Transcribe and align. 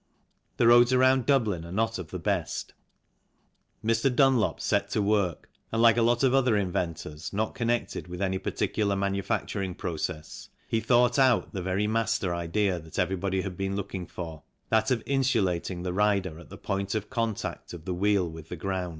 The 0.57 0.65
roads 0.65 0.91
around 0.91 1.27
Dublin 1.27 1.63
are 1.63 1.71
not 1.71 1.99
of 1.99 2.07
the 2.09 2.17
best. 2.17 2.73
Mr. 3.85 4.09
Dunlop 4.11 4.59
set 4.59 4.89
to 4.89 4.99
work, 4.99 5.47
and 5.71 5.79
like 5.79 5.95
a 5.95 6.01
lot 6.01 6.23
of 6.23 6.33
other 6.33 6.57
inventors 6.57 7.31
not 7.31 7.53
connected 7.53 8.07
with 8.07 8.19
any 8.19 8.39
particular 8.39 8.95
manufac 8.95 9.45
turing 9.45 9.77
process, 9.77 10.49
he 10.67 10.79
thought 10.79 11.19
out 11.19 11.53
the 11.53 11.61
very 11.61 11.85
master 11.85 12.33
idea 12.33 12.79
that 12.79 12.97
everybody 12.97 13.41
had 13.43 13.55
been 13.55 13.75
looking 13.75 14.07
for, 14.07 14.41
that 14.69 14.89
of 14.89 15.03
insulating 15.05 15.83
the 15.83 15.93
rider 15.93 16.39
at 16.39 16.49
the 16.49 16.57
point 16.57 16.95
of 16.95 17.11
contact 17.11 17.71
of 17.71 17.85
the 17.85 17.93
wheel 17.93 18.27
with 18.27 18.49
the 18.49 18.55
ground. 18.55 18.89